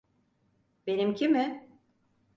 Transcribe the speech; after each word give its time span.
Benimki 0.87 1.27
mi? 1.29 1.67